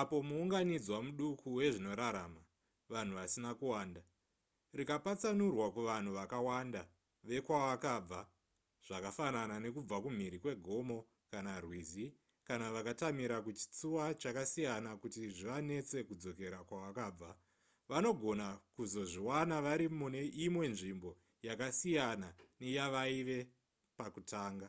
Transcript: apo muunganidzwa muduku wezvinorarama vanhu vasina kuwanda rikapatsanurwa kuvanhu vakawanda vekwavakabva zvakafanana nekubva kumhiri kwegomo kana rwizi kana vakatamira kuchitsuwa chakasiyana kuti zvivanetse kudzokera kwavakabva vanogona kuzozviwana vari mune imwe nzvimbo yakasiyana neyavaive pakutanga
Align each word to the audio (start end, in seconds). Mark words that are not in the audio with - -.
apo 0.00 0.16
muunganidzwa 0.28 0.98
muduku 1.06 1.46
wezvinorarama 1.58 2.42
vanhu 2.92 3.12
vasina 3.18 3.50
kuwanda 3.60 4.02
rikapatsanurwa 4.78 5.66
kuvanhu 5.76 6.10
vakawanda 6.18 6.82
vekwavakabva 7.28 8.20
zvakafanana 8.86 9.54
nekubva 9.64 9.96
kumhiri 10.04 10.38
kwegomo 10.44 10.98
kana 11.30 11.52
rwizi 11.64 12.06
kana 12.48 12.66
vakatamira 12.74 13.36
kuchitsuwa 13.44 14.04
chakasiyana 14.22 14.90
kuti 15.00 15.20
zvivanetse 15.36 15.96
kudzokera 16.08 16.58
kwavakabva 16.68 17.30
vanogona 17.90 18.46
kuzozviwana 18.74 19.56
vari 19.66 19.86
mune 19.98 20.22
imwe 20.44 20.64
nzvimbo 20.72 21.10
yakasiyana 21.46 22.28
neyavaive 22.60 23.38
pakutanga 23.98 24.68